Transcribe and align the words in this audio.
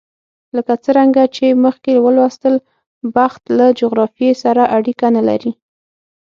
لکه 0.55 0.73
څرنګه 0.85 1.23
چې 1.35 1.45
مخکې 1.65 1.93
ولوستل، 2.05 2.55
بخت 3.15 3.43
له 3.57 3.65
جغرافیې 3.79 4.31
سره 4.43 4.63
اړیکه 4.77 5.07
نه 5.15 5.21
لري. 5.29 5.51